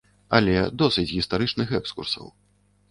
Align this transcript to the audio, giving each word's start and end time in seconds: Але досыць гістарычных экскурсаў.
Але 0.37 0.55
досыць 0.83 1.07
гістарычных 1.13 1.79
экскурсаў. 1.83 2.35